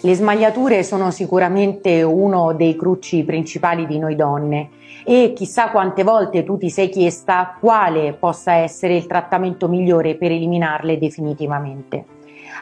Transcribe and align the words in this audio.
Le 0.00 0.14
smagliature 0.14 0.82
sono 0.82 1.10
sicuramente 1.10 2.02
uno 2.02 2.52
dei 2.54 2.76
crucci 2.76 3.24
principali 3.24 3.86
di 3.86 3.98
noi 3.98 4.16
donne 4.16 4.70
e 5.04 5.32
chissà 5.34 5.70
quante 5.70 6.02
volte 6.02 6.44
tu 6.44 6.56
ti 6.56 6.70
sei 6.70 6.88
chiesta 6.88 7.56
quale 7.60 8.14
possa 8.14 8.54
essere 8.54 8.96
il 8.96 9.06
trattamento 9.06 9.68
migliore 9.68 10.16
per 10.16 10.30
eliminarle 10.30 10.98
definitivamente. 10.98 12.04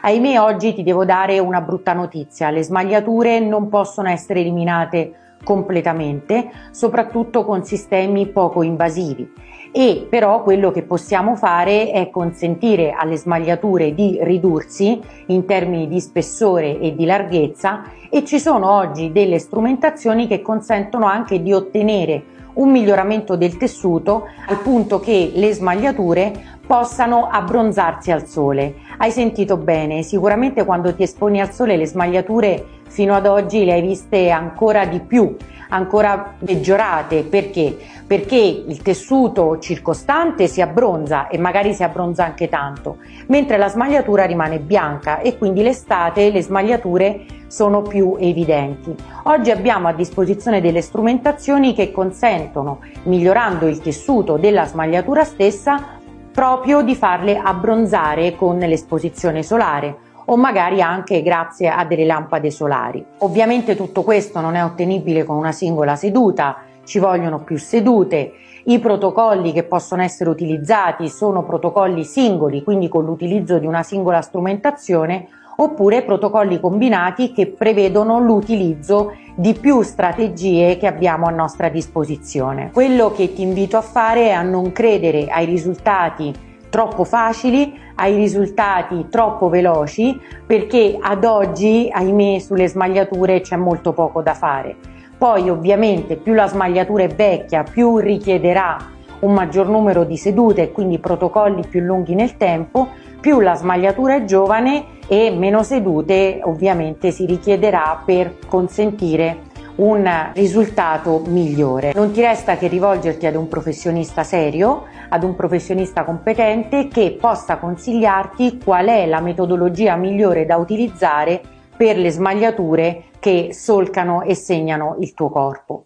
Ahimè 0.01 0.39
oggi 0.39 0.73
ti 0.73 0.83
devo 0.83 1.05
dare 1.05 1.39
una 1.39 1.61
brutta 1.61 1.93
notizia, 1.93 2.49
le 2.49 2.63
smagliature 2.63 3.39
non 3.39 3.69
possono 3.69 4.09
essere 4.09 4.41
eliminate 4.41 5.32
completamente, 5.43 6.49
soprattutto 6.71 7.45
con 7.45 7.63
sistemi 7.63 8.27
poco 8.27 8.63
invasivi 8.63 9.29
e 9.75 10.05
però 10.07 10.43
quello 10.43 10.69
che 10.69 10.83
possiamo 10.83 11.35
fare 11.35 11.89
è 11.89 12.11
consentire 12.11 12.91
alle 12.91 13.17
smagliature 13.17 13.95
di 13.95 14.19
ridursi 14.21 15.01
in 15.27 15.45
termini 15.45 15.87
di 15.87 15.99
spessore 15.99 16.79
e 16.79 16.93
di 16.95 17.05
larghezza 17.05 17.81
e 18.07 18.23
ci 18.23 18.39
sono 18.39 18.71
oggi 18.71 19.11
delle 19.11 19.39
strumentazioni 19.39 20.27
che 20.27 20.43
consentono 20.43 21.07
anche 21.07 21.41
di 21.41 21.51
ottenere 21.51 22.23
un 22.53 22.69
miglioramento 22.69 23.35
del 23.35 23.57
tessuto 23.57 24.27
al 24.45 24.59
punto 24.59 24.99
che 24.99 25.31
le 25.33 25.51
smagliature 25.53 26.59
possano 26.65 27.27
abbronzarsi 27.27 28.11
al 28.11 28.27
sole. 28.27 28.75
Hai 29.03 29.11
sentito 29.11 29.57
bene, 29.57 30.01
sicuramente 30.01 30.63
quando 30.63 30.95
ti 30.95 31.03
esponi 31.03 31.41
al 31.41 31.51
sole 31.51 31.75
le 31.75 31.85
smagliature 31.85 32.65
fino 32.87 33.13
ad 33.13 33.25
oggi 33.25 33.65
le 33.65 33.73
hai 33.73 33.81
viste 33.81 34.29
ancora 34.29 34.85
di 34.85 35.01
più 35.01 35.35
ancora 35.67 36.35
peggiorate 36.41 37.23
perché? 37.23 37.77
Perché 38.07 38.37
il 38.37 38.81
tessuto 38.81 39.59
circostante 39.59 40.47
si 40.47 40.61
abbronza 40.61 41.27
e 41.27 41.37
magari 41.37 41.73
si 41.73 41.83
abbronza 41.83 42.23
anche 42.23 42.47
tanto, 42.47 42.99
mentre 43.27 43.57
la 43.57 43.67
smagliatura 43.67 44.23
rimane 44.23 44.59
bianca 44.59 45.19
e 45.19 45.37
quindi 45.37 45.63
l'estate 45.63 46.31
le 46.31 46.41
smagliature 46.41 47.25
sono 47.47 47.81
più 47.81 48.15
evidenti. 48.17 48.95
Oggi 49.23 49.51
abbiamo 49.51 49.89
a 49.89 49.93
disposizione 49.93 50.61
delle 50.61 50.81
strumentazioni 50.81 51.73
che 51.73 51.91
consentono, 51.91 52.79
migliorando 53.03 53.67
il 53.67 53.81
tessuto 53.81 54.37
della 54.37 54.63
smagliatura 54.63 55.25
stessa, 55.25 55.99
proprio 56.33 56.81
di 56.81 56.95
farle 56.95 57.37
abbronzare 57.37 58.35
con 58.35 58.57
l'esposizione 58.57 59.43
solare 59.43 59.97
o 60.25 60.35
magari 60.35 60.81
anche 60.81 61.21
grazie 61.21 61.69
a 61.69 61.85
delle 61.85 62.05
lampade 62.05 62.49
solari. 62.49 63.05
Ovviamente 63.19 63.75
tutto 63.75 64.01
questo 64.01 64.39
non 64.39 64.55
è 64.55 64.63
ottenibile 64.63 65.25
con 65.25 65.37
una 65.37 65.51
singola 65.51 65.95
seduta, 65.95 66.63
ci 66.85 66.97
vogliono 66.97 67.39
più 67.39 67.57
sedute, 67.57 68.33
i 68.65 68.79
protocolli 68.79 69.51
che 69.51 69.63
possono 69.63 70.01
essere 70.01 70.29
utilizzati 70.29 71.07
sono 71.07 71.43
protocolli 71.43 72.03
singoli, 72.03 72.63
quindi 72.63 72.87
con 72.87 73.05
l'utilizzo 73.05 73.59
di 73.59 73.67
una 73.67 73.83
singola 73.83 74.21
strumentazione, 74.21 75.27
oppure 75.55 76.03
protocolli 76.03 76.59
combinati 76.59 77.31
che 77.31 77.47
prevedono 77.47 78.19
l'utilizzo 78.19 79.13
di 79.35 79.53
più 79.53 79.81
strategie 79.81 80.77
che 80.77 80.87
abbiamo 80.87 81.25
a 81.25 81.31
nostra 81.31 81.69
disposizione. 81.69 82.71
Quello 82.71 83.11
che 83.11 83.33
ti 83.33 83.41
invito 83.41 83.77
a 83.77 83.81
fare 83.81 84.27
è 84.27 84.31
a 84.31 84.41
non 84.41 84.71
credere 84.71 85.27
ai 85.27 85.45
risultati 85.45 86.51
troppo 86.69 87.03
facili, 87.03 87.79
ai 87.95 88.15
risultati 88.15 89.05
troppo 89.09 89.47
veloci, 89.47 90.19
perché 90.45 90.97
ad 90.99 91.23
oggi, 91.23 91.87
ahimè, 91.91 92.39
sulle 92.39 92.67
smagliature 92.67 93.41
c'è 93.41 93.55
molto 93.55 93.93
poco 93.93 94.23
da 94.23 94.33
fare. 94.33 94.75
Poi 95.15 95.49
ovviamente 95.49 96.15
più 96.15 96.33
la 96.33 96.47
smagliatura 96.47 97.03
è 97.03 97.07
vecchia, 97.07 97.63
più 97.63 97.97
richiederà 97.97 98.77
un 99.23 99.33
maggior 99.33 99.67
numero 99.67 100.03
di 100.03 100.17
sedute 100.17 100.63
e 100.63 100.71
quindi 100.71 100.99
protocolli 100.99 101.65
più 101.67 101.81
lunghi 101.81 102.15
nel 102.15 102.37
tempo, 102.37 102.89
più 103.19 103.39
la 103.39 103.55
smagliatura 103.55 104.15
è 104.15 104.25
giovane 104.25 104.99
e 105.07 105.31
meno 105.31 105.63
sedute 105.63 106.41
ovviamente 106.43 107.11
si 107.11 107.25
richiederà 107.25 108.01
per 108.05 108.37
consentire 108.47 109.51
un 109.75 110.07
risultato 110.33 111.23
migliore. 111.25 111.93
Non 111.95 112.11
ti 112.11 112.21
resta 112.21 112.57
che 112.57 112.67
rivolgerti 112.67 113.25
ad 113.25 113.35
un 113.35 113.47
professionista 113.47 114.23
serio, 114.23 114.83
ad 115.09 115.23
un 115.23 115.35
professionista 115.35 116.03
competente 116.03 116.87
che 116.87 117.17
possa 117.19 117.57
consigliarti 117.57 118.59
qual 118.63 118.87
è 118.87 119.07
la 119.07 119.21
metodologia 119.21 119.95
migliore 119.95 120.45
da 120.45 120.57
utilizzare 120.57 121.41
per 121.75 121.97
le 121.97 122.11
smagliature 122.11 123.05
che 123.19 123.49
solcano 123.51 124.21
e 124.21 124.35
segnano 124.35 124.97
il 124.99 125.13
tuo 125.13 125.29
corpo. 125.29 125.85